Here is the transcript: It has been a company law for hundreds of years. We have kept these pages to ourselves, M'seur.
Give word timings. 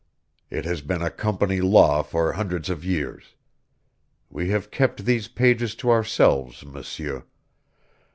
It 0.49 0.65
has 0.65 0.81
been 0.81 1.03
a 1.03 1.11
company 1.11 1.61
law 1.61 2.01
for 2.01 2.33
hundreds 2.33 2.71
of 2.71 2.83
years. 2.83 3.35
We 4.31 4.49
have 4.49 4.71
kept 4.71 5.05
these 5.05 5.27
pages 5.27 5.75
to 5.75 5.91
ourselves, 5.91 6.65
M'seur. 6.65 7.25